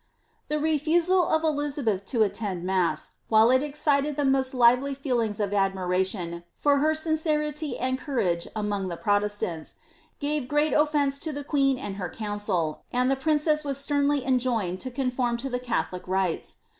[0.25, 5.39] * The refusal of Elizabeth to attend mass, while it excited the most lively feelings
[5.39, 9.75] of admiration for her sincerity and courage among the Protestants,
[10.19, 14.79] gave great offence to the queen and her council, and the princess was sternly enjoined
[14.79, 16.57] to conform to the Catholic rites.